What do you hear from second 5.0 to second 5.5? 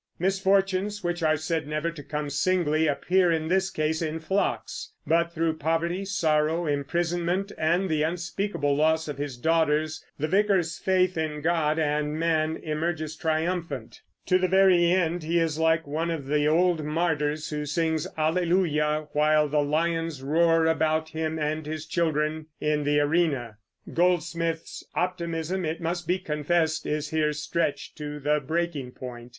but